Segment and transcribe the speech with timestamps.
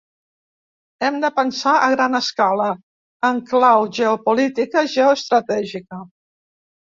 [1.07, 2.69] Hem de pensar a gran escala,
[3.29, 6.01] en clau geopolítica, geoestratègica.